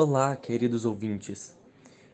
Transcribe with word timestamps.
Olá, 0.00 0.36
queridos 0.36 0.84
ouvintes. 0.84 1.58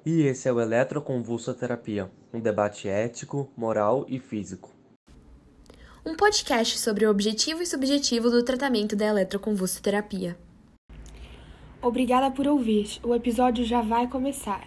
E 0.06 0.22
esse 0.22 0.48
é 0.48 0.52
o 0.54 0.58
Eletroconvulsoterapia, 0.58 2.10
um 2.32 2.40
debate 2.40 2.88
ético, 2.88 3.52
moral 3.54 4.06
e 4.08 4.18
físico. 4.18 4.70
Um 6.02 6.16
podcast 6.16 6.78
sobre 6.78 7.04
o 7.04 7.10
objetivo 7.10 7.60
e 7.60 7.66
subjetivo 7.66 8.30
do 8.30 8.42
tratamento 8.42 8.96
da 8.96 9.04
eletroconvulsoterapia. 9.04 10.34
Obrigada 11.82 12.30
por 12.30 12.48
ouvir. 12.48 12.98
O 13.02 13.14
episódio 13.14 13.66
já 13.66 13.82
vai 13.82 14.08
começar. 14.08 14.64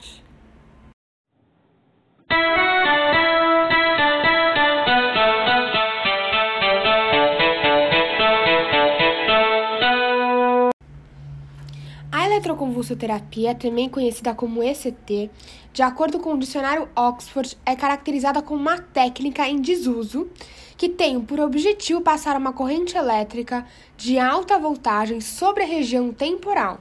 Eletroconvulsoterapia, 12.37 13.55
também 13.55 13.89
conhecida 13.89 14.33
como 14.33 14.61
ECT, 14.63 15.29
de 15.73 15.81
acordo 15.81 16.19
com 16.19 16.33
o 16.33 16.37
dicionário 16.37 16.87
Oxford, 16.95 17.57
é 17.65 17.75
caracterizada 17.75 18.41
como 18.41 18.61
uma 18.61 18.77
técnica 18.77 19.47
em 19.47 19.59
desuso 19.59 20.29
que 20.77 20.87
tem 20.87 21.19
por 21.19 21.39
objetivo 21.39 22.01
passar 22.01 22.37
uma 22.37 22.53
corrente 22.53 22.95
elétrica 22.95 23.65
de 23.97 24.19
alta 24.19 24.59
voltagem 24.59 25.19
sobre 25.19 25.63
a 25.63 25.65
região 25.67 26.13
temporal, 26.13 26.79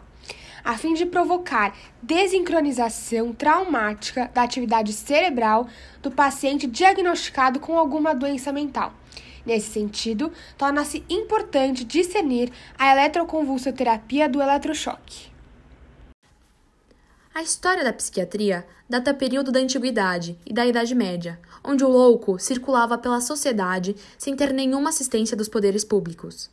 a 0.63 0.77
fim 0.77 0.93
de 0.93 1.07
provocar 1.07 1.75
desincronização 2.03 3.33
traumática 3.33 4.31
da 4.35 4.43
atividade 4.43 4.93
cerebral 4.93 5.67
do 6.03 6.11
paciente 6.11 6.67
diagnosticado 6.67 7.59
com 7.59 7.79
alguma 7.79 8.15
doença 8.15 8.53
mental. 8.53 8.93
Nesse 9.47 9.71
sentido, 9.71 10.33
torna-se 10.59 11.05
importante 11.09 11.85
discernir 11.85 12.53
a 12.77 12.91
eletroconvulsoterapia 12.93 14.29
do 14.29 14.43
eletrochoque. 14.43 15.36
A 17.37 17.43
história 17.43 17.85
da 17.85 17.93
psiquiatria 17.93 18.67
data 18.89 19.13
período 19.13 19.53
da 19.53 19.61
Antiguidade 19.61 20.39
e 20.47 20.55
da 20.55 20.67
Idade 20.67 20.95
Média, 20.95 21.39
onde 21.63 21.85
o 21.85 21.89
louco 21.89 22.39
circulava 22.39 22.97
pela 22.97 23.21
sociedade 23.21 23.95
sem 24.17 24.35
ter 24.35 24.55
nenhuma 24.55 24.89
assistência 24.89 25.37
dos 25.37 25.47
poderes 25.47 25.85
públicos. 25.85 26.49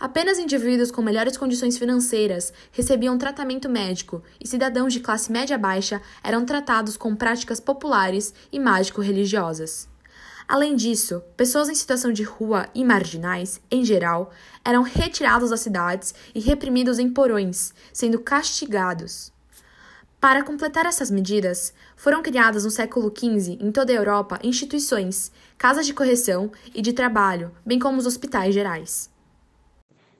Apenas 0.00 0.38
indivíduos 0.38 0.90
com 0.90 1.02
melhores 1.02 1.36
condições 1.36 1.76
financeiras 1.76 2.54
recebiam 2.72 3.18
tratamento 3.18 3.68
médico 3.68 4.22
e 4.42 4.48
cidadãos 4.48 4.94
de 4.94 5.00
classe 5.00 5.30
média 5.30 5.58
baixa 5.58 6.00
eram 6.24 6.46
tratados 6.46 6.96
com 6.96 7.14
práticas 7.14 7.60
populares 7.60 8.32
e 8.50 8.58
mágico-religiosas. 8.58 9.90
Além 10.48 10.74
disso, 10.74 11.22
pessoas 11.36 11.68
em 11.68 11.74
situação 11.74 12.14
de 12.14 12.22
rua 12.22 12.66
e 12.74 12.82
marginais, 12.82 13.60
em 13.70 13.84
geral, 13.84 14.32
eram 14.64 14.80
retirados 14.80 15.50
das 15.50 15.60
cidades 15.60 16.14
e 16.34 16.40
reprimidos 16.40 16.98
em 16.98 17.10
porões, 17.10 17.74
sendo 17.92 18.18
castigados. 18.18 19.36
Para 20.20 20.42
completar 20.42 20.84
essas 20.84 21.12
medidas, 21.12 21.72
foram 21.94 22.24
criadas 22.24 22.64
no 22.64 22.72
século 22.72 23.12
XV 23.16 23.56
em 23.60 23.70
toda 23.70 23.92
a 23.92 23.94
Europa 23.94 24.40
instituições, 24.42 25.30
casas 25.56 25.86
de 25.86 25.94
correção 25.94 26.50
e 26.74 26.82
de 26.82 26.92
trabalho, 26.92 27.52
bem 27.64 27.78
como 27.78 27.98
os 27.98 28.06
hospitais 28.06 28.52
gerais. 28.52 29.08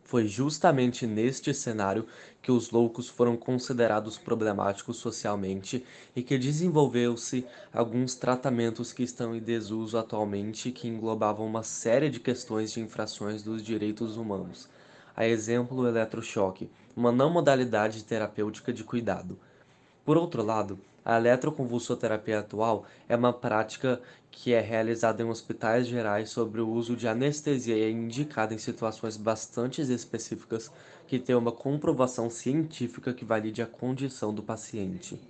Foi 0.04 0.28
justamente 0.28 1.04
neste 1.04 1.52
cenário 1.52 2.06
que 2.40 2.52
os 2.52 2.70
loucos 2.70 3.08
foram 3.08 3.36
considerados 3.36 4.16
problemáticos 4.16 4.98
socialmente 4.98 5.84
e 6.14 6.22
que 6.22 6.38
desenvolveu-se 6.38 7.44
alguns 7.74 8.14
tratamentos 8.14 8.92
que 8.92 9.02
estão 9.02 9.34
em 9.34 9.40
desuso 9.40 9.98
atualmente 9.98 10.70
que 10.70 10.86
englobavam 10.86 11.44
uma 11.44 11.64
série 11.64 12.08
de 12.08 12.20
questões 12.20 12.70
de 12.70 12.80
infrações 12.80 13.42
dos 13.42 13.64
direitos 13.64 14.16
humanos. 14.16 14.68
A 15.16 15.26
exemplo, 15.26 15.78
o 15.78 15.88
eletrochoque, 15.88 16.70
uma 16.94 17.10
não 17.10 17.28
modalidade 17.28 18.04
terapêutica 18.04 18.72
de 18.72 18.84
cuidado. 18.84 19.36
Por 20.08 20.16
outro 20.16 20.42
lado, 20.42 20.78
a 21.04 21.18
eletroconvulsoterapia 21.18 22.38
atual 22.38 22.86
é 23.06 23.14
uma 23.14 23.30
prática 23.30 24.00
que 24.30 24.54
é 24.54 24.58
realizada 24.58 25.22
em 25.22 25.28
hospitais 25.28 25.86
gerais 25.86 26.30
sobre 26.30 26.62
o 26.62 26.70
uso 26.70 26.96
de 26.96 27.06
anestesia 27.06 27.76
e 27.76 27.82
é 27.82 27.90
indicada 27.90 28.54
em 28.54 28.58
situações 28.58 29.18
bastante 29.18 29.82
específicas 29.82 30.72
que 31.06 31.18
têm 31.18 31.36
uma 31.36 31.52
comprovação 31.52 32.30
científica 32.30 33.12
que 33.12 33.22
valide 33.22 33.60
a 33.60 33.66
condição 33.66 34.32
do 34.32 34.42
paciente. 34.42 35.20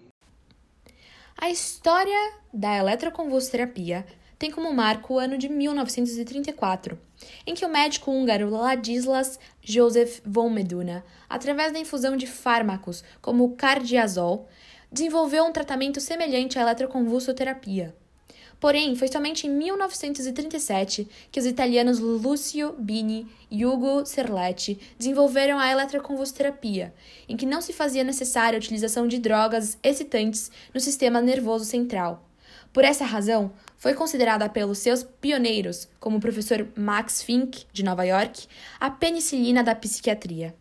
A 1.40 1.50
história 1.50 2.32
da 2.52 2.76
eletroconvulsoterapia 2.76 4.04
tem 4.36 4.50
como 4.50 4.74
marco 4.74 5.14
o 5.14 5.18
ano 5.20 5.38
de 5.38 5.48
1934, 5.48 6.98
em 7.46 7.54
que 7.54 7.64
o 7.64 7.68
médico 7.68 8.10
húngaro 8.10 8.50
Ladislas 8.50 9.38
Joseph 9.62 10.20
von 10.26 10.50
Meduna, 10.50 11.04
através 11.30 11.72
da 11.72 11.78
infusão 11.78 12.16
de 12.16 12.26
fármacos 12.26 13.04
como 13.22 13.44
o 13.44 13.54
cardiazol, 13.54 14.48
desenvolveu 14.90 15.44
um 15.44 15.52
tratamento 15.52 16.00
semelhante 16.00 16.58
à 16.58 16.62
eletroconvulsoterapia. 16.62 17.94
Porém, 18.60 18.96
foi 18.96 19.06
somente 19.06 19.46
em 19.46 19.50
1937 19.50 21.08
que 21.30 21.38
os 21.38 21.46
italianos 21.46 22.00
Lucio 22.00 22.74
Bini 22.76 23.28
e 23.50 23.64
Ugo 23.64 24.04
Serletti 24.04 24.78
desenvolveram 24.98 25.58
a 25.58 25.70
eletroconvulsoterapia, 25.70 26.92
em 27.28 27.36
que 27.36 27.46
não 27.46 27.60
se 27.60 27.72
fazia 27.72 28.02
necessária 28.02 28.56
a 28.56 28.60
utilização 28.60 29.06
de 29.06 29.18
drogas 29.18 29.78
excitantes 29.82 30.50
no 30.74 30.80
sistema 30.80 31.20
nervoso 31.20 31.64
central. 31.64 32.28
Por 32.72 32.84
essa 32.84 33.04
razão, 33.04 33.52
foi 33.76 33.94
considerada 33.94 34.48
pelos 34.48 34.78
seus 34.78 35.02
pioneiros, 35.02 35.88
como 36.00 36.18
o 36.18 36.20
professor 36.20 36.66
Max 36.76 37.22
Fink, 37.22 37.64
de 37.72 37.84
Nova 37.84 38.04
York, 38.04 38.46
a 38.80 38.90
penicilina 38.90 39.62
da 39.62 39.74
psiquiatria. 39.74 40.54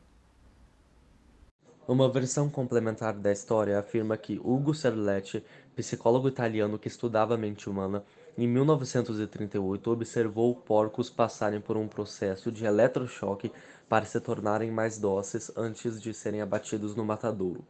Uma 1.88 2.10
versão 2.10 2.50
complementar 2.50 3.14
da 3.14 3.32
história 3.32 3.80
afirma 3.80 4.18
que 4.18 4.38
Ugo 4.44 4.74
Serletti, 4.74 5.42
psicólogo 5.74 6.28
italiano 6.28 6.78
que 6.78 6.90
estudava 6.90 7.36
a 7.36 7.38
mente 7.38 7.70
humana, 7.70 8.04
em 8.38 8.46
1938 8.46 9.90
observou 9.90 10.54
porcos 10.54 11.10
passarem 11.10 11.62
por 11.62 11.78
um 11.78 11.88
processo 11.88 12.52
de 12.52 12.66
eletrochoque 12.66 13.54
para 13.88 14.04
se 14.04 14.20
tornarem 14.20 14.70
mais 14.70 14.98
dóceis 14.98 15.50
antes 15.56 16.02
de 16.02 16.14
serem 16.14 16.42
abatidos 16.42 16.94
no 16.94 17.06
matadouro. 17.06 17.64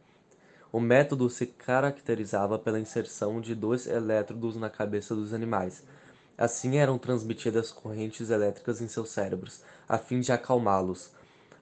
O 0.72 0.80
método 0.80 1.30
se 1.30 1.46
caracterizava 1.46 2.58
pela 2.58 2.80
inserção 2.80 3.40
de 3.40 3.54
dois 3.54 3.86
elétrodos 3.86 4.56
na 4.56 4.68
cabeça 4.68 5.14
dos 5.14 5.32
animais. 5.32 5.84
Assim 6.36 6.76
eram 6.76 6.98
transmitidas 6.98 7.70
correntes 7.70 8.30
elétricas 8.30 8.80
em 8.80 8.88
seus 8.88 9.10
cérebros, 9.10 9.62
a 9.88 9.96
fim 9.96 10.18
de 10.18 10.32
acalmá-los 10.32 11.16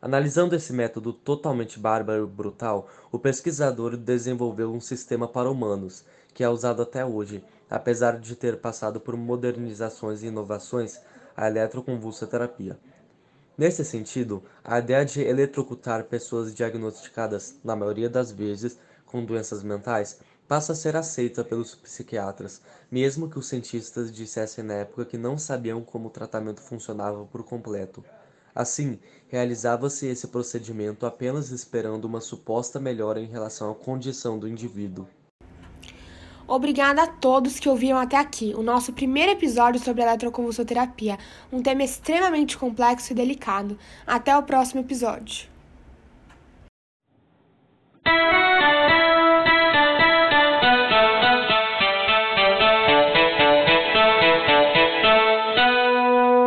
Analisando 0.06 0.54
esse 0.54 0.72
método 0.72 1.12
totalmente 1.12 1.80
bárbaro 1.80 2.22
e 2.22 2.26
brutal, 2.28 2.88
o 3.10 3.18
pesquisador 3.18 3.96
desenvolveu 3.96 4.72
um 4.72 4.80
sistema 4.80 5.26
para 5.26 5.50
humanos, 5.50 6.04
que 6.32 6.44
é 6.44 6.48
usado 6.48 6.80
até 6.80 7.04
hoje, 7.04 7.42
apesar 7.68 8.20
de 8.20 8.36
ter 8.36 8.60
passado 8.60 9.00
por 9.00 9.16
modernizações 9.16 10.22
e 10.22 10.28
inovações, 10.28 11.00
a 11.36 11.48
eletroconvulsoterapia. 11.48 12.78
Nesse 13.58 13.84
sentido, 13.84 14.44
a 14.62 14.78
ideia 14.78 15.04
de 15.04 15.22
eletrocutar 15.22 16.04
pessoas 16.04 16.54
diagnosticadas, 16.54 17.56
na 17.64 17.74
maioria 17.74 18.08
das 18.08 18.30
vezes, 18.30 18.78
com 19.06 19.24
doenças 19.24 19.64
mentais, 19.64 20.20
passa 20.46 20.70
a 20.70 20.76
ser 20.76 20.94
aceita 20.94 21.42
pelos 21.42 21.74
psiquiatras, 21.74 22.62
mesmo 22.88 23.28
que 23.28 23.40
os 23.40 23.48
cientistas 23.48 24.12
dissessem 24.12 24.62
na 24.62 24.74
época 24.74 25.04
que 25.04 25.18
não 25.18 25.36
sabiam 25.36 25.82
como 25.82 26.06
o 26.06 26.12
tratamento 26.12 26.60
funcionava 26.60 27.24
por 27.24 27.42
completo. 27.42 28.04
Assim, 28.56 28.98
realizava-se 29.28 30.06
esse 30.06 30.28
procedimento 30.28 31.04
apenas 31.04 31.50
esperando 31.50 32.06
uma 32.06 32.22
suposta 32.22 32.80
melhora 32.80 33.20
em 33.20 33.26
relação 33.26 33.70
à 33.70 33.74
condição 33.74 34.38
do 34.38 34.48
indivíduo. 34.48 35.06
Obrigada 36.48 37.02
a 37.02 37.06
todos 37.06 37.58
que 37.58 37.68
ouviram 37.68 37.98
até 37.98 38.16
aqui 38.16 38.54
o 38.56 38.62
nosso 38.62 38.94
primeiro 38.94 39.32
episódio 39.32 39.78
sobre 39.78 40.02
a 40.02 40.06
eletroconvulsoterapia, 40.06 41.18
um 41.52 41.60
tema 41.60 41.82
extremamente 41.82 42.56
complexo 42.56 43.12
e 43.12 43.16
delicado. 43.16 43.76
Até 44.06 44.34
o 44.34 44.42
próximo 44.42 44.80
episódio. 44.80 45.48